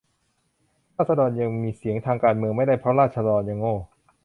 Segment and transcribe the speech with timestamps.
[0.95, 3.75] ราษฎรยังมีเสียงทางการเมืองไม่ได้ เพราะราษฎรยังโง่